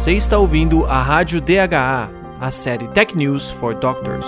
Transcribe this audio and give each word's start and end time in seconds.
Você 0.00 0.14
está 0.14 0.38
ouvindo 0.38 0.86
a 0.86 1.02
Rádio 1.02 1.42
DHA, 1.42 2.08
a 2.40 2.50
série 2.50 2.88
Tech 2.88 3.14
News 3.14 3.50
for 3.50 3.74
Doctors. 3.74 4.24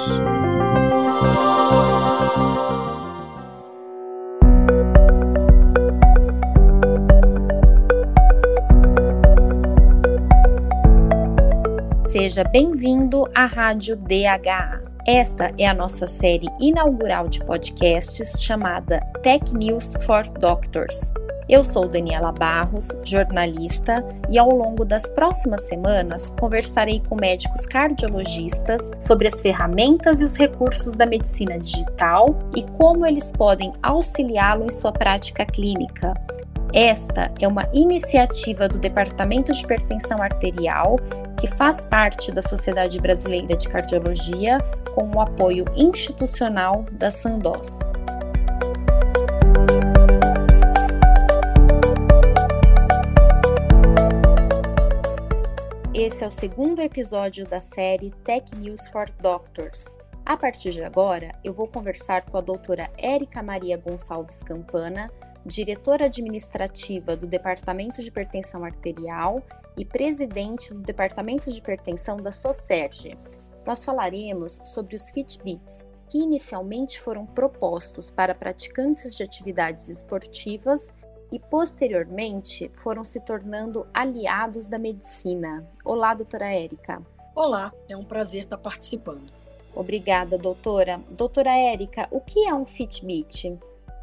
Seja 12.06 12.44
bem-vindo 12.44 13.26
à 13.34 13.46
Rádio 13.46 13.96
DHA. 13.96 14.78
Esta 15.08 15.54
é 15.56 15.66
a 15.66 15.72
nossa 15.72 16.06
série 16.06 16.48
inaugural 16.60 17.28
de 17.28 17.42
podcasts 17.46 18.38
chamada 18.38 19.00
Tech 19.22 19.50
News 19.54 19.94
for 20.04 20.22
Doctors. 20.38 21.14
Eu 21.52 21.62
sou 21.62 21.86
Daniela 21.86 22.32
Barros, 22.32 22.88
jornalista, 23.04 24.02
e 24.30 24.38
ao 24.38 24.48
longo 24.48 24.86
das 24.86 25.06
próximas 25.06 25.68
semanas 25.68 26.30
conversarei 26.40 27.02
com 27.06 27.14
médicos 27.14 27.66
cardiologistas 27.66 28.90
sobre 28.98 29.28
as 29.28 29.38
ferramentas 29.38 30.22
e 30.22 30.24
os 30.24 30.34
recursos 30.34 30.96
da 30.96 31.04
medicina 31.04 31.58
digital 31.58 32.38
e 32.56 32.62
como 32.78 33.04
eles 33.04 33.30
podem 33.30 33.70
auxiliá-lo 33.82 34.64
em 34.64 34.70
sua 34.70 34.92
prática 34.92 35.44
clínica. 35.44 36.14
Esta 36.72 37.30
é 37.38 37.46
uma 37.46 37.68
iniciativa 37.74 38.66
do 38.66 38.78
Departamento 38.78 39.52
de 39.52 39.62
Hipertensão 39.62 40.22
Arterial, 40.22 40.96
que 41.38 41.46
faz 41.46 41.84
parte 41.84 42.32
da 42.32 42.40
Sociedade 42.40 42.98
Brasileira 42.98 43.54
de 43.54 43.68
Cardiologia, 43.68 44.56
com 44.94 45.06
o 45.14 45.20
apoio 45.20 45.66
institucional 45.76 46.86
da 46.92 47.10
Sandoz. 47.10 47.80
Esse 56.04 56.24
é 56.24 56.26
o 56.26 56.32
segundo 56.32 56.80
episódio 56.80 57.46
da 57.46 57.60
série 57.60 58.10
Tech 58.24 58.52
News 58.56 58.88
for 58.88 59.08
Doctors. 59.20 59.84
A 60.26 60.36
partir 60.36 60.72
de 60.72 60.82
agora, 60.82 61.32
eu 61.44 61.52
vou 61.52 61.68
conversar 61.68 62.24
com 62.24 62.36
a 62.36 62.40
doutora 62.40 62.90
Érica 62.98 63.40
Maria 63.40 63.76
Gonçalves 63.76 64.42
Campana, 64.42 65.08
diretora 65.46 66.06
administrativa 66.06 67.14
do 67.14 67.24
Departamento 67.24 68.02
de 68.02 68.08
Hipertensão 68.08 68.64
Arterial 68.64 69.40
e 69.78 69.84
presidente 69.84 70.74
do 70.74 70.80
Departamento 70.80 71.52
de 71.52 71.58
Hipertensão 71.58 72.16
da 72.16 72.32
SOCERG. 72.32 73.16
Nós 73.64 73.84
falaremos 73.84 74.60
sobre 74.64 74.96
os 74.96 75.08
Fitbits, 75.08 75.86
que 76.08 76.18
inicialmente 76.18 77.00
foram 77.00 77.24
propostos 77.24 78.10
para 78.10 78.34
praticantes 78.34 79.14
de 79.14 79.22
atividades 79.22 79.88
esportivas 79.88 80.92
e 81.32 81.38
posteriormente 81.38 82.70
foram 82.74 83.02
se 83.02 83.18
tornando 83.18 83.86
aliados 83.92 84.68
da 84.68 84.78
medicina. 84.78 85.66
Olá, 85.82 86.12
doutora 86.12 86.52
Érica. 86.52 87.02
Olá, 87.34 87.72
é 87.88 87.96
um 87.96 88.04
prazer 88.04 88.42
estar 88.42 88.58
participando. 88.58 89.32
Obrigada, 89.74 90.36
doutora. 90.36 91.00
Doutora 91.16 91.50
Érica, 91.50 92.06
o 92.10 92.20
que 92.20 92.46
é 92.46 92.54
um 92.54 92.66
Fitbit? 92.66 93.58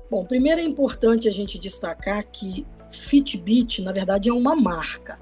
Bom, 0.09 0.25
primeiro 0.25 0.59
é 0.59 0.63
importante 0.63 1.27
a 1.27 1.31
gente 1.31 1.59
destacar 1.59 2.25
que 2.25 2.65
Fitbit, 2.89 3.83
na 3.83 3.91
verdade, 3.91 4.29
é 4.29 4.33
uma 4.33 4.55
marca. 4.55 5.19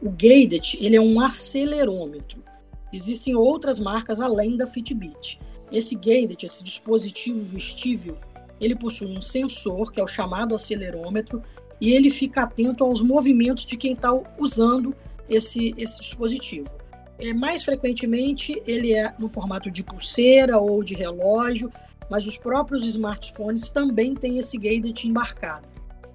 O 0.00 0.08
Guided, 0.08 0.78
ele 0.80 0.96
é 0.96 1.00
um 1.00 1.20
acelerômetro. 1.20 2.42
Existem 2.90 3.36
outras 3.36 3.78
marcas 3.78 4.18
além 4.18 4.56
da 4.56 4.66
Fitbit. 4.66 5.38
Esse 5.70 5.94
Guided, 5.94 6.42
esse 6.42 6.64
dispositivo 6.64 7.38
vestível, 7.44 8.16
ele 8.60 8.76
possui 8.76 9.16
um 9.16 9.22
sensor, 9.22 9.90
que 9.90 10.00
é 10.00 10.04
o 10.04 10.08
chamado 10.08 10.54
acelerômetro, 10.54 11.42
e 11.80 11.92
ele 11.92 12.10
fica 12.10 12.42
atento 12.42 12.84
aos 12.84 13.00
movimentos 13.00 13.64
de 13.64 13.76
quem 13.76 13.92
está 13.92 14.10
usando 14.38 14.94
esse, 15.28 15.74
esse 15.78 16.00
dispositivo. 16.00 16.68
É, 17.18 17.32
mais 17.32 17.64
frequentemente, 17.64 18.62
ele 18.66 18.92
é 18.92 19.14
no 19.18 19.28
formato 19.28 19.70
de 19.70 19.82
pulseira 19.82 20.58
ou 20.58 20.82
de 20.82 20.94
relógio, 20.94 21.72
mas 22.10 22.26
os 22.26 22.36
próprios 22.36 22.84
smartphones 22.84 23.70
também 23.70 24.14
têm 24.14 24.38
esse 24.38 24.58
gadget 24.58 25.06
embarcado. 25.06 25.68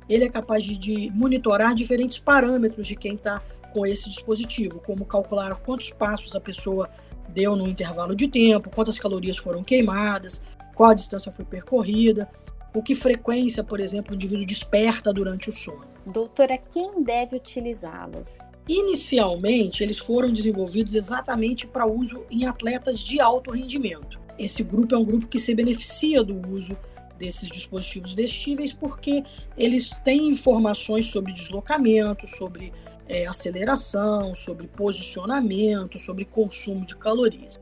Ele 0.09 0.25
é 0.25 0.29
capaz 0.29 0.63
de, 0.63 0.77
de 0.77 1.11
monitorar 1.11 1.73
diferentes 1.73 2.19
parâmetros 2.19 2.85
de 2.85 2.95
quem 2.95 3.13
está 3.13 3.41
com 3.71 3.85
esse 3.85 4.09
dispositivo, 4.09 4.79
como 4.79 5.05
calcular 5.05 5.55
quantos 5.57 5.89
passos 5.89 6.35
a 6.35 6.39
pessoa 6.39 6.89
deu 7.29 7.55
no 7.55 7.67
intervalo 7.67 8.15
de 8.15 8.27
tempo, 8.27 8.69
quantas 8.69 8.97
calorias 8.97 9.37
foram 9.37 9.63
queimadas, 9.63 10.43
qual 10.75 10.91
a 10.91 10.93
distância 10.93 11.31
foi 11.31 11.45
percorrida, 11.45 12.29
com 12.73 12.83
que 12.83 12.93
frequência, 12.93 13.63
por 13.63 13.79
exemplo, 13.79 14.11
o 14.11 14.15
indivíduo 14.15 14.45
desperta 14.45 15.11
durante 15.11 15.49
o 15.49 15.51
sono. 15.51 15.85
Doutora, 16.05 16.57
quem 16.57 17.01
deve 17.01 17.37
utilizá-los? 17.37 18.37
Inicialmente, 18.67 19.81
eles 19.81 19.97
foram 19.97 20.31
desenvolvidos 20.31 20.93
exatamente 20.93 21.65
para 21.65 21.85
uso 21.85 22.25
em 22.29 22.45
atletas 22.45 22.99
de 22.99 23.19
alto 23.19 23.51
rendimento 23.51 24.25
esse 24.37 24.63
grupo 24.63 24.95
é 24.95 24.97
um 24.97 25.05
grupo 25.05 25.27
que 25.27 25.39
se 25.39 25.53
beneficia 25.53 26.23
do 26.23 26.39
uso 26.49 26.77
desses 27.17 27.49
dispositivos 27.49 28.13
vestíveis 28.13 28.73
porque 28.73 29.23
eles 29.57 29.91
têm 30.03 30.27
informações 30.27 31.07
sobre 31.07 31.31
deslocamento, 31.31 32.27
sobre 32.27 32.73
é, 33.07 33.25
aceleração, 33.25 34.35
sobre 34.35 34.67
posicionamento, 34.67 35.97
sobre 35.97 36.25
consumo 36.25 36.85
de 36.85 36.95
calorias. 36.95 37.54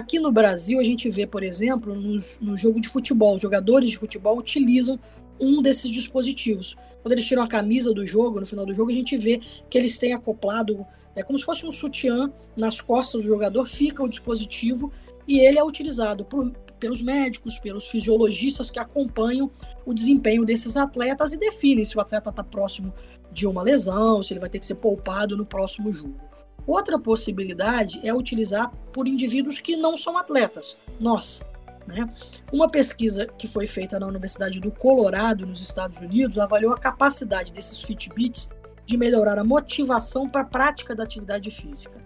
Aqui 0.00 0.18
no 0.18 0.32
Brasil, 0.32 0.80
a 0.80 0.82
gente 0.82 1.10
vê, 1.10 1.26
por 1.26 1.42
exemplo, 1.42 1.94
no 1.94 2.56
jogo 2.56 2.80
de 2.80 2.88
futebol, 2.88 3.36
os 3.36 3.42
jogadores 3.42 3.90
de 3.90 3.98
futebol 3.98 4.38
utilizam 4.38 4.98
um 5.38 5.60
desses 5.60 5.90
dispositivos. 5.90 6.74
Quando 7.02 7.12
eles 7.12 7.26
tiram 7.26 7.42
a 7.42 7.46
camisa 7.46 7.92
do 7.92 8.06
jogo, 8.06 8.40
no 8.40 8.46
final 8.46 8.64
do 8.64 8.72
jogo, 8.72 8.90
a 8.90 8.94
gente 8.94 9.14
vê 9.18 9.42
que 9.68 9.76
eles 9.76 9.98
têm 9.98 10.14
acoplado, 10.14 10.86
é 11.14 11.22
como 11.22 11.38
se 11.38 11.44
fosse 11.44 11.66
um 11.66 11.70
sutiã 11.70 12.32
nas 12.56 12.80
costas 12.80 13.24
do 13.24 13.28
jogador, 13.28 13.66
fica 13.66 14.02
o 14.02 14.08
dispositivo 14.08 14.90
e 15.28 15.38
ele 15.38 15.58
é 15.58 15.62
utilizado 15.62 16.24
por, 16.24 16.50
pelos 16.78 17.02
médicos, 17.02 17.58
pelos 17.58 17.86
fisiologistas 17.86 18.70
que 18.70 18.78
acompanham 18.78 19.50
o 19.84 19.92
desempenho 19.92 20.46
desses 20.46 20.78
atletas 20.78 21.34
e 21.34 21.36
definem 21.36 21.84
se 21.84 21.94
o 21.94 22.00
atleta 22.00 22.30
está 22.30 22.42
próximo 22.42 22.90
de 23.30 23.46
uma 23.46 23.60
lesão, 23.60 24.22
se 24.22 24.32
ele 24.32 24.40
vai 24.40 24.48
ter 24.48 24.60
que 24.60 24.66
ser 24.66 24.76
poupado 24.76 25.36
no 25.36 25.44
próximo 25.44 25.92
jogo. 25.92 26.29
Outra 26.66 26.98
possibilidade 26.98 28.00
é 28.02 28.12
utilizar 28.14 28.70
por 28.92 29.08
indivíduos 29.08 29.58
que 29.58 29.76
não 29.76 29.96
são 29.96 30.16
atletas, 30.16 30.76
nós. 30.98 31.42
Né? 31.86 32.08
Uma 32.52 32.68
pesquisa 32.68 33.26
que 33.26 33.48
foi 33.48 33.66
feita 33.66 33.98
na 33.98 34.06
Universidade 34.06 34.60
do 34.60 34.70
Colorado, 34.70 35.46
nos 35.46 35.60
Estados 35.60 36.00
Unidos, 36.00 36.38
avaliou 36.38 36.72
a 36.72 36.78
capacidade 36.78 37.52
desses 37.52 37.80
Fitbits 37.82 38.48
de 38.84 38.96
melhorar 38.96 39.38
a 39.38 39.44
motivação 39.44 40.28
para 40.28 40.42
a 40.42 40.44
prática 40.44 40.94
da 40.94 41.04
atividade 41.04 41.50
física. 41.50 41.98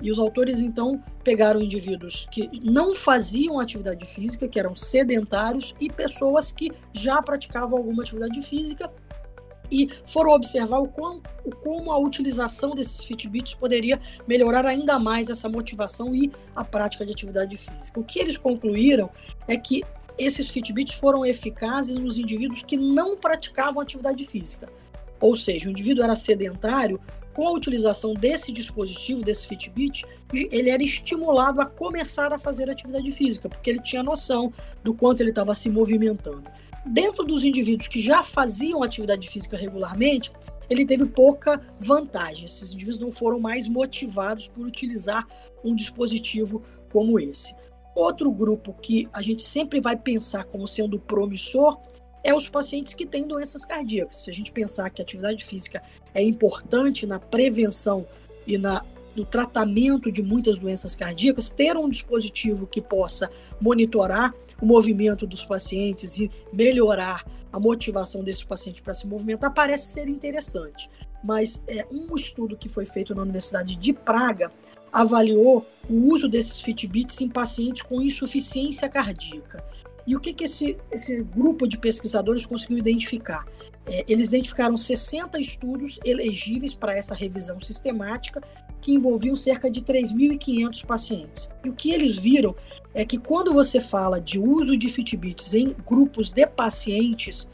E 0.00 0.10
os 0.10 0.18
autores 0.18 0.58
então 0.58 1.02
pegaram 1.22 1.62
indivíduos 1.62 2.26
que 2.30 2.50
não 2.62 2.94
faziam 2.94 3.58
atividade 3.58 4.04
física, 4.04 4.48
que 4.48 4.58
eram 4.58 4.74
sedentários, 4.74 5.74
e 5.80 5.90
pessoas 5.90 6.50
que 6.50 6.70
já 6.92 7.22
praticavam 7.22 7.78
alguma 7.78 8.02
atividade 8.02 8.42
física 8.42 8.90
e 9.70 9.88
foram 10.06 10.30
observar 10.32 10.78
o, 10.78 10.88
quão, 10.88 11.22
o 11.44 11.50
como 11.50 11.90
a 11.90 11.98
utilização 11.98 12.74
desses 12.74 13.04
Fitbits 13.04 13.54
poderia 13.54 14.00
melhorar 14.26 14.66
ainda 14.66 14.98
mais 14.98 15.30
essa 15.30 15.48
motivação 15.48 16.14
e 16.14 16.30
a 16.54 16.64
prática 16.64 17.04
de 17.04 17.12
atividade 17.12 17.56
física. 17.56 18.00
O 18.00 18.04
que 18.04 18.18
eles 18.18 18.38
concluíram 18.38 19.10
é 19.48 19.56
que 19.56 19.82
esses 20.16 20.48
Fitbits 20.50 20.94
foram 20.94 21.24
eficazes 21.26 21.96
nos 21.96 22.18
indivíduos 22.18 22.62
que 22.62 22.76
não 22.76 23.16
praticavam 23.16 23.80
atividade 23.80 24.24
física. 24.24 24.68
Ou 25.20 25.34
seja, 25.34 25.68
o 25.68 25.70
indivíduo 25.70 26.04
era 26.04 26.14
sedentário, 26.14 27.00
com 27.34 27.48
a 27.48 27.50
utilização 27.50 28.14
desse 28.14 28.52
dispositivo, 28.52 29.22
desse 29.22 29.46
Fitbit, 29.48 30.06
ele 30.32 30.70
era 30.70 30.82
estimulado 30.82 31.60
a 31.60 31.66
começar 31.66 32.32
a 32.32 32.38
fazer 32.38 32.70
atividade 32.70 33.10
física, 33.10 33.48
porque 33.48 33.68
ele 33.68 33.80
tinha 33.80 34.02
noção 34.02 34.52
do 34.84 34.94
quanto 34.94 35.20
ele 35.20 35.30
estava 35.30 35.52
se 35.52 35.68
movimentando. 35.68 36.44
Dentro 36.86 37.24
dos 37.24 37.44
indivíduos 37.44 37.88
que 37.88 38.00
já 38.00 38.22
faziam 38.22 38.82
atividade 38.82 39.28
física 39.28 39.56
regularmente, 39.56 40.30
ele 40.68 40.84
teve 40.84 41.06
pouca 41.06 41.60
vantagem. 41.80 42.44
Esses 42.44 42.72
indivíduos 42.72 43.00
não 43.00 43.12
foram 43.12 43.40
mais 43.40 43.66
motivados 43.66 44.46
por 44.48 44.66
utilizar 44.66 45.26
um 45.64 45.74
dispositivo 45.74 46.62
como 46.90 47.18
esse. 47.18 47.54
Outro 47.94 48.30
grupo 48.30 48.74
que 48.82 49.08
a 49.12 49.22
gente 49.22 49.42
sempre 49.42 49.80
vai 49.80 49.96
pensar 49.96 50.44
como 50.44 50.66
sendo 50.66 50.98
promissor 50.98 51.80
é 52.22 52.34
os 52.34 52.48
pacientes 52.48 52.94
que 52.94 53.06
têm 53.06 53.28
doenças 53.28 53.64
cardíacas. 53.64 54.16
Se 54.16 54.30
a 54.30 54.32
gente 54.32 54.50
pensar 54.50 54.90
que 54.90 55.00
a 55.00 55.04
atividade 55.04 55.44
física 55.44 55.82
é 56.12 56.22
importante 56.22 57.06
na 57.06 57.20
prevenção 57.20 58.06
e 58.46 58.58
na, 58.58 58.84
no 59.16 59.24
tratamento 59.24 60.10
de 60.10 60.22
muitas 60.22 60.58
doenças 60.58 60.94
cardíacas, 60.94 61.50
ter 61.50 61.76
um 61.76 61.88
dispositivo 61.88 62.66
que 62.66 62.80
possa 62.80 63.30
monitorar 63.60 64.34
o 64.60 64.66
movimento 64.66 65.26
dos 65.26 65.44
pacientes 65.44 66.18
e 66.18 66.30
melhorar 66.52 67.24
a 67.52 67.60
motivação 67.60 68.24
desses 68.24 68.44
pacientes 68.44 68.80
para 68.80 68.94
se 68.94 69.06
movimentar 69.06 69.52
parece 69.52 69.92
ser 69.92 70.08
interessante. 70.08 70.90
Mas 71.22 71.64
é, 71.68 71.86
um 71.90 72.14
estudo 72.14 72.56
que 72.56 72.68
foi 72.68 72.84
feito 72.84 73.14
na 73.14 73.22
Universidade 73.22 73.76
de 73.76 73.92
Praga 73.92 74.50
avaliou 74.92 75.66
o 75.88 76.12
uso 76.12 76.28
desses 76.28 76.60
Fitbits 76.60 77.20
em 77.20 77.28
pacientes 77.28 77.82
com 77.82 78.00
insuficiência 78.02 78.88
cardíaca. 78.88 79.64
E 80.06 80.14
o 80.14 80.20
que, 80.20 80.32
que 80.32 80.44
esse, 80.44 80.76
esse 80.90 81.22
grupo 81.22 81.66
de 81.66 81.78
pesquisadores 81.78 82.44
conseguiu 82.44 82.78
identificar? 82.78 83.46
É, 83.86 84.04
eles 84.06 84.28
identificaram 84.28 84.76
60 84.76 85.38
estudos 85.40 85.98
elegíveis 86.04 86.74
para 86.74 86.96
essa 86.96 87.14
revisão 87.14 87.58
sistemática 87.58 88.42
que 88.84 88.92
envolviam 88.92 89.34
cerca 89.34 89.70
de 89.70 89.80
3.500 89.80 90.84
pacientes. 90.84 91.48
E 91.64 91.70
o 91.70 91.72
que 91.72 91.90
eles 91.90 92.18
viram 92.18 92.54
é 92.92 93.02
que 93.02 93.16
quando 93.16 93.50
você 93.50 93.80
fala 93.80 94.20
de 94.20 94.38
uso 94.38 94.76
de 94.76 94.88
Fitbits 94.88 95.54
em 95.54 95.74
grupos 95.86 96.30
de 96.30 96.46
pacientes, 96.46 97.48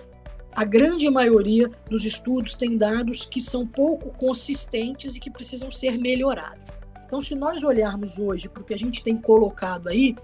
a 0.53 0.65
grande 0.65 1.09
maioria 1.09 1.71
dos 1.89 2.05
estudos 2.05 2.57
tem 2.57 2.77
dados 2.77 3.25
que 3.25 3.41
são 3.41 3.65
pouco 3.65 4.13
consistentes 4.13 5.15
e 5.15 5.21
que 5.21 5.31
precisam 5.31 5.71
ser 5.71 5.97
melhorados. 5.97 6.69
Então, 7.07 7.21
se 7.21 7.37
nós 7.37 7.63
olharmos 7.63 8.19
hoje 8.19 8.49
para 8.49 8.63
o 8.63 8.65
que 8.65 8.75
a 8.75 8.79
gente 8.79 9.05
tem 9.05 9.17
colocado 9.17 9.89
aí, 9.89 10.17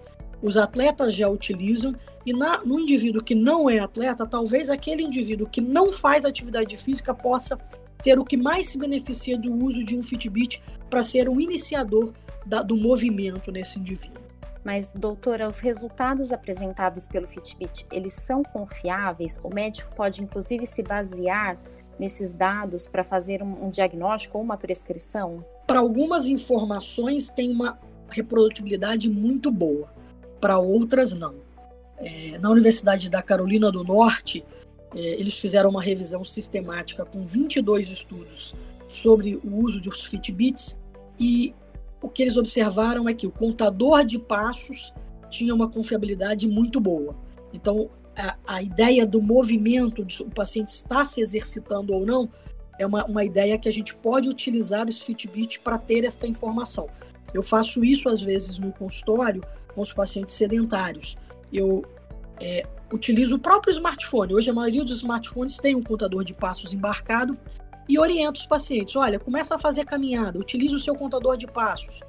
os 0.42 0.56
atletas 0.56 1.14
já 1.14 1.28
utilizam, 1.28 1.94
e 2.24 2.32
na, 2.32 2.64
no 2.64 2.80
indivíduo 2.80 3.22
que 3.22 3.34
não 3.36 3.70
é 3.70 3.78
atleta, 3.78 4.26
talvez 4.26 4.68
aquele 4.68 5.04
indivíduo 5.04 5.48
que 5.48 5.60
não 5.60 5.92
faz 5.92 6.24
atividade 6.24 6.76
física 6.76 7.14
possa 7.14 7.56
ter 8.02 8.18
o 8.18 8.24
que 8.24 8.36
mais 8.36 8.68
se 8.68 8.78
beneficia 8.78 9.38
do 9.38 9.52
uso 9.52 9.84
de 9.84 9.96
um 9.96 10.02
Fitbit 10.02 10.62
para 10.88 11.02
ser 11.02 11.28
um 11.28 11.40
iniciador 11.40 12.12
da, 12.44 12.62
do 12.62 12.76
movimento 12.76 13.50
nesse 13.50 13.78
indivíduo. 13.78 14.22
Mas, 14.64 14.92
doutora, 14.92 15.46
os 15.46 15.60
resultados 15.60 16.32
apresentados 16.32 17.06
pelo 17.06 17.26
Fitbit, 17.26 17.86
eles 17.92 18.14
são 18.14 18.42
confiáveis? 18.42 19.38
O 19.44 19.48
médico 19.48 19.94
pode, 19.94 20.22
inclusive, 20.22 20.66
se 20.66 20.82
basear 20.82 21.56
nesses 21.98 22.32
dados 22.32 22.88
para 22.88 23.04
fazer 23.04 23.42
um, 23.42 23.66
um 23.66 23.70
diagnóstico 23.70 24.38
ou 24.38 24.44
uma 24.44 24.56
prescrição? 24.56 25.44
Para 25.66 25.78
algumas 25.78 26.26
informações, 26.26 27.30
tem 27.30 27.50
uma 27.50 27.78
reprodutibilidade 28.10 29.08
muito 29.08 29.50
boa, 29.52 29.88
para 30.40 30.58
outras, 30.58 31.14
não. 31.14 31.34
É, 31.98 32.36
na 32.38 32.50
Universidade 32.50 33.08
da 33.08 33.22
Carolina 33.22 33.70
do 33.70 33.82
Norte, 33.82 34.44
eles 35.00 35.38
fizeram 35.38 35.70
uma 35.70 35.82
revisão 35.82 36.24
sistemática 36.24 37.04
com 37.04 37.24
22 37.26 37.90
estudos 37.90 38.54
sobre 38.88 39.36
o 39.36 39.56
uso 39.56 39.80
de 39.80 39.90
Fitbits 39.90 40.80
e 41.18 41.54
o 42.00 42.08
que 42.08 42.22
eles 42.22 42.36
observaram 42.36 43.08
é 43.08 43.14
que 43.14 43.26
o 43.26 43.32
contador 43.32 44.04
de 44.04 44.18
passos 44.18 44.92
tinha 45.30 45.54
uma 45.54 45.68
confiabilidade 45.68 46.46
muito 46.46 46.80
boa. 46.80 47.16
Então, 47.52 47.90
a, 48.16 48.36
a 48.46 48.62
ideia 48.62 49.06
do 49.06 49.20
movimento, 49.20 50.04
de 50.04 50.22
o 50.22 50.30
paciente 50.30 50.68
está 50.68 51.04
se 51.04 51.20
exercitando 51.20 51.92
ou 51.92 52.06
não, 52.06 52.28
é 52.78 52.86
uma, 52.86 53.04
uma 53.06 53.24
ideia 53.24 53.58
que 53.58 53.68
a 53.68 53.72
gente 53.72 53.94
pode 53.94 54.28
utilizar 54.28 54.88
os 54.88 55.02
Fitbit 55.02 55.60
para 55.60 55.78
ter 55.78 56.04
esta 56.04 56.26
informação. 56.26 56.88
Eu 57.32 57.42
faço 57.42 57.84
isso 57.84 58.08
às 58.08 58.20
vezes 58.20 58.58
no 58.58 58.72
consultório 58.72 59.42
com 59.74 59.80
os 59.80 59.92
pacientes 59.92 60.34
sedentários. 60.34 61.16
Eu 61.52 61.84
é, 62.40 62.66
utilizo 62.92 63.36
o 63.36 63.38
próprio 63.38 63.72
smartphone. 63.72 64.34
Hoje 64.34 64.50
a 64.50 64.54
maioria 64.54 64.84
dos 64.84 64.96
smartphones 64.96 65.58
tem 65.58 65.74
um 65.74 65.82
contador 65.82 66.24
de 66.24 66.34
passos 66.34 66.72
embarcado 66.72 67.36
e 67.88 67.98
oriento 67.98 68.40
os 68.40 68.46
pacientes. 68.46 68.96
Olha, 68.96 69.18
começa 69.18 69.54
a 69.54 69.58
fazer 69.58 69.84
caminhada, 69.84 70.38
utilize 70.38 70.74
o 70.74 70.78
seu 70.78 70.94
contador 70.94 71.36
de 71.36 71.46
passos. 71.46 72.00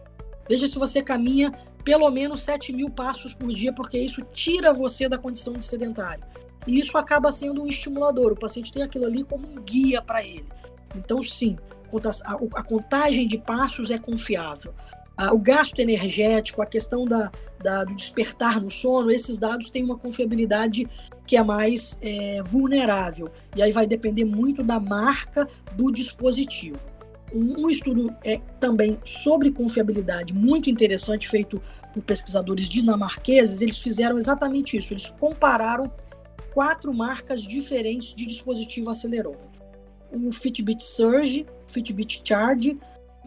Veja 0.47 0.67
se 0.67 0.77
você 0.77 1.01
caminha 1.01 1.51
pelo 1.83 2.09
menos 2.09 2.41
7 2.41 2.73
mil 2.73 2.89
passos 2.89 3.33
por 3.33 3.47
dia, 3.53 3.71
porque 3.71 3.97
isso 3.97 4.21
tira 4.33 4.73
você 4.73 5.07
da 5.07 5.17
condição 5.17 5.53
de 5.53 5.63
sedentário. 5.63 6.23
E 6.65 6.79
isso 6.79 6.97
acaba 6.97 7.31
sendo 7.31 7.63
um 7.63 7.67
estimulador. 7.67 8.33
O 8.33 8.39
paciente 8.39 8.71
tem 8.73 8.83
aquilo 8.83 9.05
ali 9.05 9.23
como 9.23 9.47
um 9.47 9.55
guia 9.55 10.01
para 10.01 10.21
ele. 10.21 10.45
Então, 10.95 11.23
sim, 11.23 11.57
a 12.53 12.63
contagem 12.63 13.25
de 13.25 13.37
passos 13.37 13.89
é 13.89 13.97
confiável. 13.97 14.73
O 15.33 15.39
gasto 15.39 15.79
energético, 15.79 16.61
a 16.61 16.65
questão 16.65 17.03
da, 17.03 17.31
da, 17.63 17.83
do 17.83 17.95
despertar 17.95 18.61
no 18.61 18.69
sono, 18.69 19.09
esses 19.09 19.39
dados 19.39 19.69
têm 19.69 19.83
uma 19.83 19.97
confiabilidade 19.97 20.87
que 21.25 21.35
é 21.35 21.43
mais 21.43 21.99
é, 22.03 22.41
vulnerável. 22.43 23.29
E 23.55 23.61
aí 23.63 23.71
vai 23.71 23.87
depender 23.87 24.25
muito 24.25 24.63
da 24.63 24.79
marca 24.79 25.47
do 25.73 25.91
dispositivo. 25.91 26.85
Um, 27.33 27.65
um 27.65 27.69
estudo 27.69 28.15
é, 28.23 28.37
também 28.59 28.99
sobre 29.03 29.51
confiabilidade 29.51 30.33
muito 30.33 30.69
interessante, 30.69 31.27
feito 31.27 31.61
por 31.93 32.03
pesquisadores 32.03 32.69
dinamarqueses, 32.69 33.61
eles 33.61 33.81
fizeram 33.81 34.17
exatamente 34.17 34.77
isso. 34.77 34.93
Eles 34.93 35.09
compararam 35.09 35.91
quatro 36.53 36.93
marcas 36.93 37.41
diferentes 37.41 38.13
de 38.13 38.25
dispositivo 38.25 38.89
acelerômetro. 38.89 39.61
O 40.11 40.31
Fitbit 40.31 40.83
Surge, 40.83 41.45
o 41.67 41.71
Fitbit 41.71 42.21
Charge, 42.23 42.79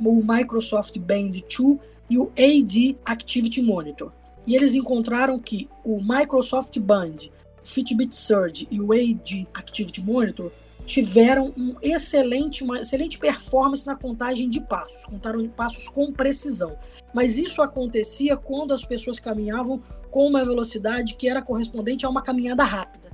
o 0.08 0.24
Microsoft 0.24 0.98
Band 0.98 1.32
2 1.48 1.78
e 2.08 2.18
o 2.18 2.32
AD 2.36 2.98
Activity 3.04 3.62
Monitor. 3.62 4.12
E 4.46 4.56
eles 4.56 4.74
encontraram 4.74 5.38
que 5.38 5.68
o 5.84 6.00
Microsoft 6.02 6.78
Band, 6.78 7.16
Fitbit 7.62 8.14
Surge 8.14 8.66
e 8.70 8.80
o 8.80 8.92
AD 8.92 9.46
Activity 9.54 10.00
Monitor 10.00 10.50
tiveram 10.86 11.54
um 11.56 11.76
excelente, 11.80 12.64
uma 12.64 12.80
excelente 12.80 13.16
performance 13.16 13.86
na 13.86 13.94
contagem 13.94 14.50
de 14.50 14.60
passos, 14.60 15.04
contaram 15.04 15.46
passos 15.48 15.86
com 15.86 16.12
precisão. 16.12 16.76
Mas 17.14 17.38
isso 17.38 17.62
acontecia 17.62 18.36
quando 18.36 18.74
as 18.74 18.84
pessoas 18.84 19.20
caminhavam 19.20 19.80
com 20.10 20.26
uma 20.26 20.44
velocidade 20.44 21.14
que 21.14 21.28
era 21.28 21.42
correspondente 21.42 22.04
a 22.04 22.08
uma 22.08 22.22
caminhada 22.22 22.64
rápida, 22.64 23.12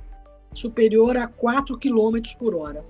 superior 0.53 1.17
a 1.17 1.27
4 1.27 1.77
km 1.77 2.19
por 2.39 2.55
hora. 2.55 2.83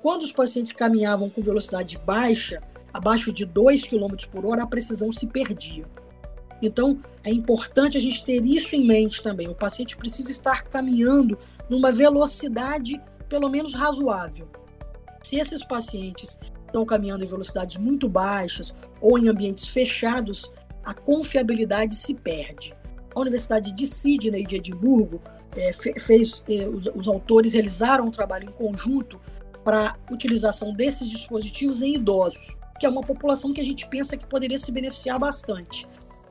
Quando 0.00 0.22
os 0.22 0.30
pacientes 0.30 0.70
caminhavam 0.70 1.28
com 1.28 1.42
velocidade 1.42 1.98
baixa, 1.98 2.62
abaixo 2.98 3.32
de 3.32 3.44
2 3.44 3.86
km 3.86 4.14
por 4.30 4.44
hora, 4.44 4.64
a 4.64 4.66
precisão 4.66 5.12
se 5.12 5.28
perdia. 5.28 5.86
Então, 6.60 7.00
é 7.24 7.30
importante 7.30 7.96
a 7.96 8.00
gente 8.00 8.24
ter 8.24 8.44
isso 8.44 8.74
em 8.74 8.84
mente 8.84 9.22
também. 9.22 9.48
O 9.48 9.54
paciente 9.54 9.96
precisa 9.96 10.32
estar 10.32 10.64
caminhando 10.64 11.38
numa 11.70 11.92
velocidade 11.92 13.00
pelo 13.28 13.48
menos 13.48 13.72
razoável. 13.72 14.48
Se 15.22 15.36
esses 15.36 15.62
pacientes 15.62 16.38
estão 16.66 16.84
caminhando 16.84 17.22
em 17.22 17.28
velocidades 17.28 17.76
muito 17.76 18.08
baixas 18.08 18.74
ou 19.00 19.16
em 19.16 19.28
ambientes 19.28 19.68
fechados, 19.68 20.50
a 20.84 20.92
confiabilidade 20.92 21.94
se 21.94 22.14
perde. 22.14 22.74
A 23.14 23.20
Universidade 23.20 23.72
de 23.72 23.86
Sydney 23.86 24.44
de 24.44 24.56
Edimburgo 24.56 25.20
é, 25.56 25.72
fez, 25.72 26.42
é, 26.48 26.68
os, 26.68 26.86
os 26.86 27.06
autores 27.06 27.52
realizaram 27.52 28.06
um 28.06 28.10
trabalho 28.10 28.48
em 28.48 28.52
conjunto 28.52 29.20
para 29.64 29.96
utilização 30.10 30.72
desses 30.72 31.10
dispositivos 31.10 31.82
em 31.82 31.94
idosos, 31.94 32.57
que 32.78 32.86
é 32.86 32.88
uma 32.88 33.00
população 33.00 33.52
que 33.52 33.60
a 33.60 33.64
gente 33.64 33.86
pensa 33.88 34.16
que 34.16 34.26
poderia 34.26 34.58
se 34.58 34.70
beneficiar 34.70 35.18
bastante. 35.18 35.86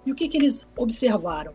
E 0.05 0.11
o 0.11 0.15
que, 0.15 0.27
que 0.27 0.37
eles 0.37 0.69
observaram? 0.77 1.53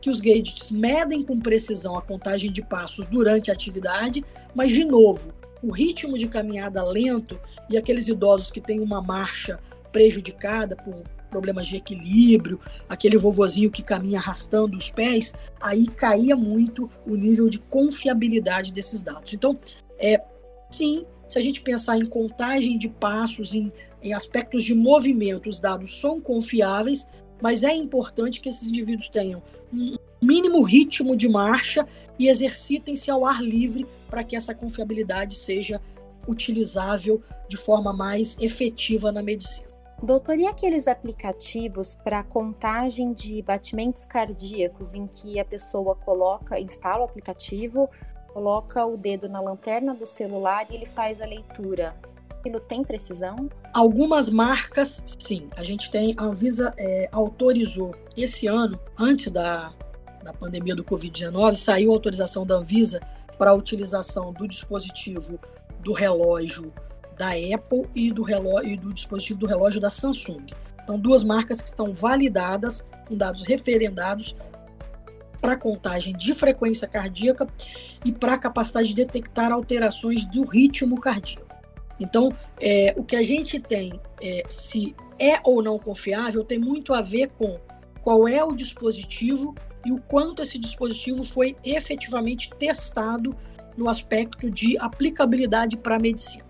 Que 0.00 0.10
os 0.10 0.20
gadgets 0.20 0.70
medem 0.70 1.22
com 1.22 1.40
precisão 1.40 1.96
a 1.96 2.02
contagem 2.02 2.52
de 2.52 2.62
passos 2.62 3.06
durante 3.06 3.50
a 3.50 3.54
atividade, 3.54 4.24
mas, 4.54 4.70
de 4.70 4.84
novo, 4.84 5.32
o 5.62 5.72
ritmo 5.72 6.18
de 6.18 6.28
caminhada 6.28 6.84
lento 6.84 7.40
e 7.70 7.78
aqueles 7.78 8.06
idosos 8.06 8.50
que 8.50 8.60
têm 8.60 8.80
uma 8.80 9.00
marcha 9.00 9.58
prejudicada 9.90 10.76
por 10.76 11.02
problemas 11.30 11.66
de 11.66 11.76
equilíbrio, 11.76 12.60
aquele 12.88 13.16
vovozinho 13.16 13.70
que 13.70 13.82
caminha 13.82 14.18
arrastando 14.18 14.76
os 14.76 14.90
pés, 14.90 15.34
aí 15.60 15.86
caía 15.86 16.36
muito 16.36 16.88
o 17.06 17.16
nível 17.16 17.48
de 17.48 17.58
confiabilidade 17.58 18.72
desses 18.72 19.02
dados. 19.02 19.32
Então, 19.32 19.58
é 19.98 20.22
sim, 20.70 21.06
se 21.26 21.38
a 21.38 21.40
gente 21.40 21.60
pensar 21.62 21.96
em 21.96 22.06
contagem 22.06 22.78
de 22.78 22.88
passos, 22.88 23.54
em, 23.54 23.72
em 24.04 24.12
aspectos 24.12 24.62
de 24.62 24.74
movimento, 24.74 25.48
os 25.48 25.58
dados 25.58 25.98
são 25.98 26.20
confiáveis, 26.20 27.08
mas 27.40 27.62
é 27.62 27.74
importante 27.74 28.38
que 28.38 28.50
esses 28.50 28.68
indivíduos 28.68 29.08
tenham 29.08 29.42
um 29.72 29.96
mínimo 30.20 30.62
ritmo 30.62 31.16
de 31.16 31.26
marcha 31.26 31.88
e 32.18 32.28
exercitem-se 32.28 33.10
ao 33.10 33.24
ar 33.24 33.42
livre 33.42 33.86
para 34.08 34.22
que 34.22 34.36
essa 34.36 34.54
confiabilidade 34.54 35.34
seja 35.34 35.80
utilizável 36.28 37.22
de 37.48 37.56
forma 37.56 37.92
mais 37.92 38.38
efetiva 38.40 39.10
na 39.10 39.22
medicina. 39.22 39.72
Doutor, 40.02 40.38
e 40.38 40.46
aqueles 40.46 40.86
aplicativos 40.86 41.94
para 41.94 42.22
contagem 42.22 43.14
de 43.14 43.40
batimentos 43.40 44.04
cardíacos 44.04 44.92
em 44.92 45.06
que 45.06 45.40
a 45.40 45.44
pessoa 45.44 45.96
coloca, 45.96 46.60
instala 46.60 47.02
o 47.02 47.04
aplicativo, 47.04 47.88
coloca 48.32 48.84
o 48.84 48.98
dedo 48.98 49.28
na 49.28 49.40
lanterna 49.40 49.94
do 49.94 50.04
celular 50.04 50.66
e 50.70 50.74
ele 50.74 50.86
faz 50.86 51.22
a 51.22 51.26
leitura? 51.26 51.96
Aquilo 52.44 52.60
tem 52.60 52.84
precisão? 52.84 53.48
Algumas 53.72 54.28
marcas, 54.28 55.02
sim. 55.18 55.48
A 55.56 55.62
gente 55.62 55.90
tem, 55.90 56.14
a 56.18 56.24
Anvisa 56.24 56.74
é, 56.76 57.08
autorizou 57.10 57.94
esse 58.14 58.46
ano, 58.46 58.78
antes 58.98 59.30
da, 59.30 59.72
da 60.22 60.32
pandemia 60.32 60.74
do 60.74 60.84
Covid-19, 60.84 61.54
saiu 61.54 61.90
a 61.90 61.94
autorização 61.94 62.46
da 62.46 62.56
Anvisa 62.56 63.00
para 63.38 63.50
a 63.50 63.54
utilização 63.54 64.32
do 64.32 64.46
dispositivo 64.46 65.40
do 65.80 65.92
relógio 65.92 66.72
da 67.16 67.30
Apple 67.30 67.88
e 67.94 68.12
do, 68.12 68.22
relógio, 68.22 68.72
e 68.72 68.76
do 68.76 68.92
dispositivo 68.92 69.38
do 69.38 69.46
relógio 69.46 69.80
da 69.80 69.88
Samsung. 69.88 70.46
Então, 70.82 70.98
duas 70.98 71.22
marcas 71.22 71.62
que 71.62 71.68
estão 71.68 71.94
validadas, 71.94 72.86
com 73.08 73.16
dados 73.16 73.42
referendados 73.44 74.36
para 75.40 75.56
contagem 75.56 76.14
de 76.14 76.34
frequência 76.34 76.86
cardíaca 76.86 77.46
e 78.04 78.12
para 78.12 78.36
capacidade 78.36 78.88
de 78.88 78.94
detectar 78.94 79.50
alterações 79.50 80.24
do 80.24 80.44
ritmo 80.44 81.00
cardíaco. 81.00 81.43
Então, 81.98 82.30
é, 82.60 82.94
o 82.96 83.04
que 83.04 83.16
a 83.16 83.22
gente 83.22 83.58
tem, 83.58 84.00
é, 84.22 84.42
se 84.48 84.94
é 85.18 85.38
ou 85.44 85.62
não 85.62 85.78
confiável, 85.78 86.44
tem 86.44 86.58
muito 86.58 86.92
a 86.92 87.00
ver 87.00 87.28
com 87.28 87.58
qual 88.02 88.26
é 88.26 88.42
o 88.42 88.52
dispositivo 88.52 89.54
e 89.84 89.92
o 89.92 90.00
quanto 90.00 90.42
esse 90.42 90.58
dispositivo 90.58 91.22
foi 91.22 91.56
efetivamente 91.64 92.50
testado 92.58 93.34
no 93.76 93.88
aspecto 93.88 94.50
de 94.50 94.78
aplicabilidade 94.78 95.76
para 95.76 95.96
a 95.96 95.98
medicina. 95.98 96.44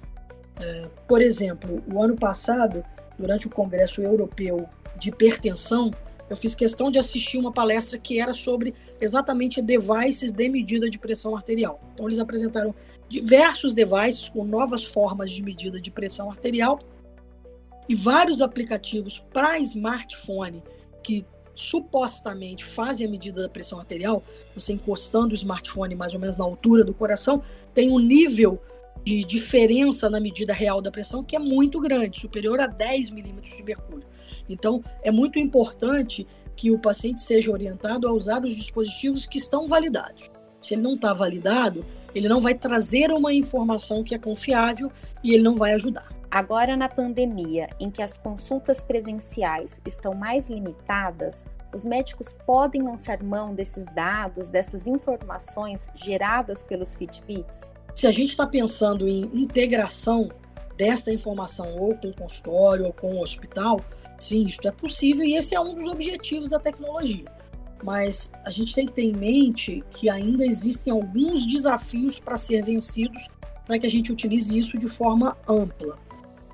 É, 0.60 0.88
por 1.08 1.20
exemplo, 1.20 1.82
o 1.92 2.02
ano 2.02 2.16
passado, 2.16 2.84
durante 3.18 3.46
o 3.46 3.50
Congresso 3.50 4.00
Europeu 4.00 4.68
de 4.98 5.08
Hipertensão, 5.08 5.90
eu 6.28 6.36
fiz 6.36 6.54
questão 6.54 6.90
de 6.90 6.98
assistir 6.98 7.38
uma 7.38 7.52
palestra 7.52 7.98
que 7.98 8.20
era 8.20 8.32
sobre 8.32 8.74
exatamente 9.00 9.60
devices 9.60 10.32
de 10.32 10.48
medida 10.48 10.88
de 10.88 10.98
pressão 10.98 11.36
arterial. 11.36 11.80
Então, 11.92 12.06
eles 12.06 12.18
apresentaram 12.18 12.74
diversos 13.08 13.72
devices 13.72 14.28
com 14.28 14.44
novas 14.44 14.84
formas 14.84 15.30
de 15.30 15.42
medida 15.42 15.80
de 15.80 15.90
pressão 15.90 16.30
arterial 16.30 16.80
e 17.88 17.94
vários 17.94 18.40
aplicativos 18.40 19.18
para 19.18 19.58
smartphone 19.58 20.62
que 21.02 21.24
supostamente 21.54 22.64
fazem 22.64 23.06
a 23.06 23.10
medida 23.10 23.42
da 23.42 23.48
pressão 23.48 23.78
arterial, 23.78 24.22
você 24.54 24.72
encostando 24.72 25.32
o 25.32 25.34
smartphone 25.34 25.94
mais 25.94 26.14
ou 26.14 26.20
menos 26.20 26.36
na 26.36 26.44
altura 26.44 26.82
do 26.82 26.92
coração, 26.92 27.42
tem 27.72 27.90
um 27.90 27.98
nível 27.98 28.60
de 29.04 29.22
diferença 29.22 30.08
na 30.08 30.18
medida 30.18 30.52
real 30.52 30.80
da 30.80 30.90
pressão 30.90 31.22
que 31.22 31.36
é 31.36 31.38
muito 31.38 31.78
grande, 31.78 32.18
superior 32.18 32.58
a 32.58 32.66
10 32.66 33.10
milímetros 33.10 33.56
de 33.56 33.62
mercúrio. 33.62 34.06
Então, 34.48 34.82
é 35.02 35.10
muito 35.10 35.38
importante 35.38 36.26
que 36.56 36.70
o 36.70 36.78
paciente 36.78 37.20
seja 37.20 37.52
orientado 37.52 38.08
a 38.08 38.12
usar 38.12 38.42
os 38.44 38.56
dispositivos 38.56 39.26
que 39.26 39.38
estão 39.38 39.68
validados. 39.68 40.30
Se 40.60 40.74
ele 40.74 40.82
não 40.82 40.94
está 40.94 41.12
validado, 41.12 41.84
ele 42.14 42.28
não 42.28 42.40
vai 42.40 42.54
trazer 42.54 43.10
uma 43.10 43.34
informação 43.34 44.02
que 44.02 44.14
é 44.14 44.18
confiável 44.18 44.90
e 45.22 45.34
ele 45.34 45.42
não 45.42 45.56
vai 45.56 45.74
ajudar. 45.74 46.08
Agora, 46.30 46.76
na 46.76 46.88
pandemia, 46.88 47.68
em 47.78 47.90
que 47.90 48.02
as 48.02 48.16
consultas 48.16 48.82
presenciais 48.82 49.80
estão 49.86 50.14
mais 50.14 50.48
limitadas, 50.48 51.44
os 51.74 51.84
médicos 51.84 52.34
podem 52.46 52.82
lançar 52.82 53.22
mão 53.22 53.54
desses 53.54 53.86
dados, 53.86 54.48
dessas 54.48 54.86
informações 54.86 55.90
geradas 55.94 56.62
pelos 56.62 56.94
Fitbits? 56.94 57.72
Se 57.94 58.06
a 58.06 58.12
gente 58.12 58.30
está 58.30 58.46
pensando 58.46 59.06
em 59.06 59.22
integração 59.32 60.28
desta 60.76 61.12
informação 61.12 61.76
ou 61.78 61.94
com 61.94 62.08
o 62.08 62.14
consultório 62.14 62.86
ou 62.86 62.92
com 62.92 63.14
o 63.14 63.22
hospital, 63.22 63.80
sim, 64.18 64.44
isso 64.44 64.58
é 64.64 64.72
possível 64.72 65.24
e 65.24 65.34
esse 65.34 65.54
é 65.54 65.60
um 65.60 65.74
dos 65.74 65.86
objetivos 65.86 66.50
da 66.50 66.58
tecnologia. 66.58 67.24
Mas 67.82 68.32
a 68.44 68.50
gente 68.50 68.74
tem 68.74 68.86
que 68.86 68.92
ter 68.92 69.04
em 69.04 69.12
mente 69.12 69.84
que 69.90 70.08
ainda 70.08 70.44
existem 70.44 70.92
alguns 70.92 71.46
desafios 71.46 72.18
para 72.18 72.36
ser 72.36 72.64
vencidos 72.64 73.28
para 73.66 73.78
que 73.78 73.86
a 73.86 73.90
gente 73.90 74.12
utilize 74.12 74.56
isso 74.56 74.76
de 74.78 74.88
forma 74.88 75.36
ampla. 75.48 75.96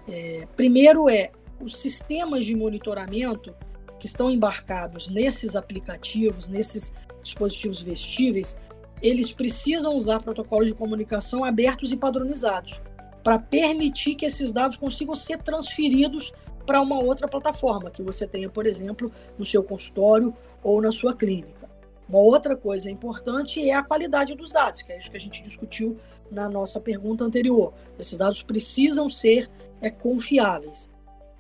É, 0.09 0.47
primeiro 0.57 1.09
é 1.09 1.31
os 1.61 1.77
sistemas 1.77 2.45
de 2.45 2.55
monitoramento 2.55 3.55
que 3.99 4.07
estão 4.07 4.31
embarcados 4.31 5.09
nesses 5.09 5.57
aplicativos, 5.57 6.49
nesses 6.49 6.93
dispositivos 7.23 7.83
vestíveis, 7.83 8.57
eles 9.03 9.33
precisam 9.33 9.95
usar 9.95 10.23
protocolos 10.23 10.67
de 10.67 10.75
comunicação 10.75 11.45
abertos 11.45 11.93
e 11.93 11.97
padronizados 11.97 12.81
para 13.23 13.39
permitir 13.39 14.15
que 14.15 14.27
esses 14.27 14.51
dados 14.51 14.77
consigam 14.77 15.15
ser 15.15 15.39
transferidos 15.43 16.33
para 16.67 16.81
uma 16.81 17.03
outra 17.03 17.27
plataforma 17.27 17.91
que 17.91 18.03
você 18.03 18.27
tenha, 18.27 18.49
por 18.49 18.67
exemplo, 18.67 19.11
no 19.39 19.45
seu 19.45 19.63
consultório 19.63 20.35
ou 20.63 20.81
na 20.81 20.91
sua 20.91 21.15
clínica. 21.15 21.69
Uma 22.09 22.19
outra 22.19 22.57
coisa 22.57 22.91
importante 22.91 23.69
é 23.69 23.75
a 23.75 23.83
qualidade 23.83 24.35
dos 24.35 24.51
dados, 24.51 24.83
que 24.83 24.93
é 24.93 24.99
isso 24.99 25.11
que 25.11 25.17
a 25.17 25.21
gente 25.21 25.43
discutiu 25.43 25.97
na 26.31 26.49
nossa 26.49 26.81
pergunta 26.81 27.25
anterior. 27.25 27.73
Esses 27.99 28.19
dados 28.19 28.43
precisam 28.43 29.09
ser 29.09 29.51
é, 29.81 29.91
confiáveis. 29.91 30.91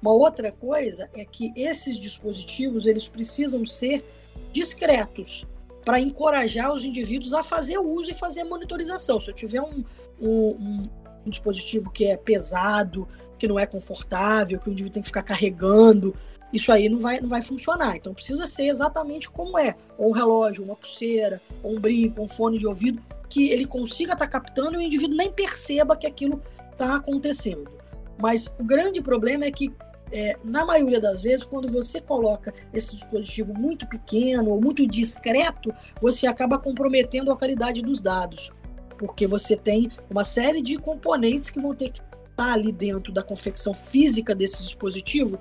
Uma 0.00 0.12
outra 0.12 0.50
coisa 0.52 1.11
é 1.12 1.25
que 1.25 1.52
esses 1.57 1.97
dispositivos 1.97 2.87
eles 2.87 3.07
precisam 3.07 3.67
ser 3.67 4.05
discretos 4.52 5.47
para 5.85 6.01
encorajar 6.01 6.73
os 6.73 6.85
indivíduos 6.85 7.33
a 7.33 7.43
fazer 7.43 7.79
uso 7.79 8.11
e 8.11 8.15
fazer 8.15 8.45
monitorização. 8.45 9.19
Se 9.21 9.31
eu 9.31 9.35
tiver 9.35 9.61
um, 9.61 9.85
um, 10.21 10.29
um, 10.29 10.83
um 11.27 11.31
dispositivo 11.31 11.91
que 11.91 12.07
é 12.07 12.17
pesado, 12.17 13.09
que 13.39 13.49
não 13.49 13.59
é 13.59 13.67
confortável, 13.67 14.59
que 14.59 14.69
o 14.69 14.73
indivíduo 14.73 14.95
tem 14.95 15.03
que 15.03 15.09
ficar 15.09 15.23
carregando, 15.23 16.15
isso 16.53 16.73
aí 16.73 16.89
não 16.89 16.99
vai, 16.99 17.21
não 17.21 17.29
vai 17.29 17.41
funcionar. 17.41 17.97
Então 17.97 18.13
precisa 18.13 18.47
ser 18.47 18.67
exatamente 18.67 19.31
como 19.31 19.59
é: 19.59 19.77
ou 19.97 20.11
um 20.11 20.13
relógio, 20.13 20.65
uma 20.65 20.77
pulseira, 20.77 21.41
ou 21.63 21.77
um 21.77 21.81
brinco, 21.81 22.23
um 22.23 22.29
fone 22.29 22.59
de 22.59 22.67
ouvido, 22.67 23.03
que 23.29 23.51
ele 23.51 23.65
consiga 23.65 24.13
estar 24.13 24.27
tá 24.27 24.31
captando 24.31 24.75
e 24.75 24.77
o 24.79 24.83
indivíduo 24.83 25.17
nem 25.17 25.31
perceba 25.31 25.97
que 25.97 26.07
aquilo 26.07 26.43
está 26.73 26.97
acontecendo. 26.97 27.71
Mas 28.19 28.47
o 28.59 28.65
grande 28.65 29.01
problema 29.01 29.45
é 29.45 29.51
que, 29.51 29.73
é, 30.12 30.37
na 30.45 30.64
maioria 30.64 31.00
das 31.00 31.23
vezes, 31.23 31.45
quando 31.45 31.69
você 31.69 32.00
coloca 32.00 32.52
esse 32.73 32.97
dispositivo 32.97 33.55
muito 33.55 33.87
pequeno 33.87 34.50
ou 34.50 34.61
muito 34.61 34.87
discreto, 34.87 35.73
você 36.00 36.26
acaba 36.26 36.59
comprometendo 36.59 37.31
a 37.31 37.37
qualidade 37.37 37.83
dos 37.83 38.00
dados, 38.00 38.50
porque 38.99 39.26
você 39.26 39.57
tem 39.57 39.90
uma 40.11 40.25
série 40.25 40.61
de 40.61 40.76
componentes 40.76 41.50
que 41.50 41.61
vão 41.61 41.75
ter 41.75 41.90
que 41.90 42.00
estar 42.31 42.52
ali 42.52 42.73
dentro 42.73 43.12
da 43.12 43.23
confecção 43.23 43.75
física 43.75 44.35
desse 44.35 44.62
dispositivo. 44.62 45.38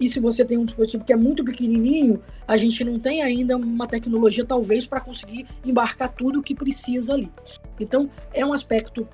E 0.00 0.08
se 0.08 0.18
você 0.18 0.44
tem 0.44 0.56
um 0.56 0.64
dispositivo 0.64 1.04
que 1.04 1.12
é 1.12 1.16
muito 1.16 1.44
pequenininho, 1.44 2.22
a 2.48 2.56
gente 2.56 2.82
não 2.82 2.98
tem 2.98 3.22
ainda 3.22 3.54
uma 3.56 3.86
tecnologia, 3.86 4.46
talvez, 4.46 4.86
para 4.86 5.00
conseguir 5.00 5.46
embarcar 5.64 6.08
tudo 6.08 6.38
o 6.40 6.42
que 6.42 6.54
precisa 6.54 7.12
ali. 7.12 7.30
Então, 7.78 8.10
é 8.32 8.44
um 8.44 8.52
aspecto 8.52 9.06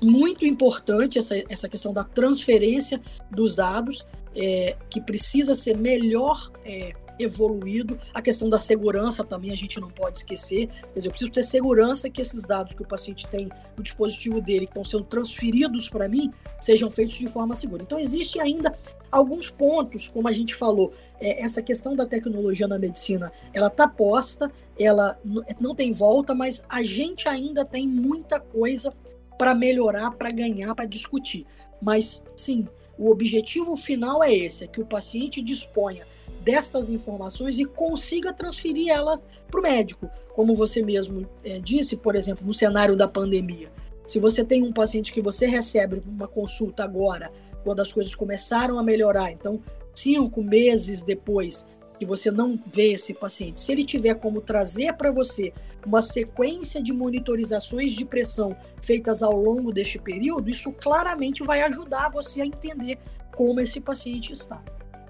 muito 0.00 0.46
importante 0.46 1.18
essa, 1.18 1.34
essa 1.48 1.68
questão 1.68 1.92
da 1.92 2.04
transferência 2.04 3.00
dos 3.30 3.54
dados, 3.54 4.04
é, 4.34 4.76
que 4.88 5.00
precisa 5.00 5.54
ser 5.54 5.76
melhor 5.76 6.50
é, 6.64 6.92
evoluído. 7.22 7.98
A 8.14 8.22
questão 8.22 8.48
da 8.48 8.58
segurança 8.58 9.22
também 9.24 9.50
a 9.50 9.56
gente 9.56 9.78
não 9.80 9.88
pode 9.88 10.18
esquecer. 10.18 10.68
Quer 10.68 10.94
dizer, 10.94 11.08
eu 11.08 11.10
preciso 11.10 11.32
ter 11.32 11.42
segurança 11.42 12.08
que 12.08 12.20
esses 12.20 12.44
dados 12.44 12.74
que 12.74 12.82
o 12.82 12.86
paciente 12.86 13.26
tem 13.26 13.48
no 13.76 13.82
dispositivo 13.82 14.40
dele, 14.40 14.66
que 14.66 14.72
estão 14.72 14.84
sendo 14.84 15.04
transferidos 15.04 15.88
para 15.88 16.08
mim, 16.08 16.32
sejam 16.58 16.90
feitos 16.90 17.14
de 17.16 17.28
forma 17.28 17.54
segura. 17.54 17.82
Então, 17.82 17.98
existe 17.98 18.40
ainda 18.40 18.76
alguns 19.10 19.50
pontos, 19.50 20.08
como 20.08 20.28
a 20.28 20.32
gente 20.32 20.54
falou, 20.54 20.92
é, 21.20 21.42
essa 21.42 21.60
questão 21.62 21.94
da 21.94 22.06
tecnologia 22.06 22.66
na 22.66 22.78
medicina, 22.78 23.32
ela 23.52 23.66
está 23.66 23.86
posta, 23.86 24.50
ela 24.78 25.18
não 25.60 25.74
tem 25.74 25.92
volta, 25.92 26.34
mas 26.34 26.64
a 26.68 26.82
gente 26.82 27.28
ainda 27.28 27.64
tem 27.64 27.86
muita 27.86 28.40
coisa 28.40 28.92
para 29.36 29.54
melhorar, 29.54 30.10
para 30.12 30.30
ganhar, 30.30 30.74
para 30.74 30.84
discutir. 30.84 31.46
Mas 31.80 32.22
sim, 32.36 32.66
o 33.00 33.10
objetivo 33.10 33.76
final 33.76 34.22
é 34.22 34.32
esse: 34.32 34.64
é 34.64 34.66
que 34.66 34.80
o 34.80 34.86
paciente 34.86 35.40
disponha 35.40 36.06
destas 36.42 36.90
informações 36.90 37.58
e 37.58 37.64
consiga 37.64 38.32
transferir 38.32 38.92
elas 38.92 39.22
para 39.50 39.60
o 39.60 39.62
médico. 39.62 40.08
Como 40.34 40.54
você 40.54 40.82
mesmo 40.82 41.26
é, 41.42 41.58
disse, 41.58 41.96
por 41.96 42.14
exemplo, 42.14 42.46
no 42.46 42.52
cenário 42.52 42.94
da 42.94 43.08
pandemia. 43.08 43.72
Se 44.06 44.18
você 44.18 44.44
tem 44.44 44.62
um 44.62 44.72
paciente 44.72 45.12
que 45.12 45.20
você 45.20 45.46
recebe 45.46 46.02
uma 46.06 46.28
consulta 46.28 46.84
agora, 46.84 47.30
quando 47.64 47.80
as 47.80 47.92
coisas 47.92 48.14
começaram 48.14 48.78
a 48.78 48.82
melhorar, 48.82 49.30
então 49.30 49.60
cinco 49.94 50.42
meses 50.42 51.02
depois 51.02 51.66
que 52.00 52.06
você 52.06 52.30
não 52.30 52.58
vê 52.64 52.94
esse 52.94 53.12
paciente, 53.12 53.60
se 53.60 53.70
ele 53.70 53.84
tiver 53.84 54.14
como 54.14 54.40
trazer 54.40 54.94
para 54.94 55.10
você 55.10 55.52
uma 55.84 56.00
sequência 56.00 56.82
de 56.82 56.94
monitorizações 56.94 57.92
de 57.92 58.06
pressão 58.06 58.56
feitas 58.82 59.22
ao 59.22 59.36
longo 59.36 59.70
deste 59.70 59.98
período, 59.98 60.48
isso 60.48 60.72
claramente 60.72 61.44
vai 61.44 61.60
ajudar 61.60 62.08
você 62.08 62.40
a 62.40 62.46
entender 62.46 62.98
como 63.36 63.60
esse 63.60 63.82
paciente 63.82 64.32
está. 64.32 64.64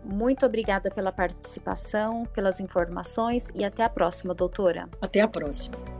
Muito 0.04 0.44
obrigada 0.44 0.90
pela 0.90 1.12
participação, 1.12 2.26
pelas 2.35 2.59
informações 2.59 3.49
e 3.54 3.64
até 3.64 3.85
a 3.85 3.88
próxima, 3.88 4.35
doutora. 4.35 4.88
Até 5.00 5.20
a 5.20 5.28
próxima. 5.28 6.00